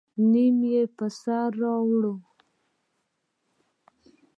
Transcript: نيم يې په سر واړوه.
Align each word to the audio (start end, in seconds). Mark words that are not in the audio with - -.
نيم 0.31 0.59
يې 0.71 0.81
په 0.97 1.05
سر 1.19 1.51
واړوه. 1.61 2.13